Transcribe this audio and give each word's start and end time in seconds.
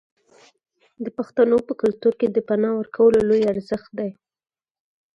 د 1.03 1.05
پښتنو 1.17 1.57
په 1.67 1.73
کلتور 1.81 2.13
کې 2.19 2.27
د 2.29 2.37
پنا 2.47 2.69
ورکول 2.79 3.13
لوی 3.29 3.41
ارزښت 3.53 3.89
دی. 3.99 4.11